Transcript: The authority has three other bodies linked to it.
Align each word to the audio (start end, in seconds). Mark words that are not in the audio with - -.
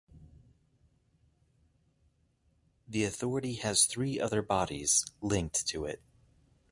The 2.87 3.03
authority 3.03 3.53
has 3.57 3.85
three 3.85 4.19
other 4.19 4.41
bodies 4.41 5.05
linked 5.21 5.67
to 5.67 5.85
it. 5.85 6.01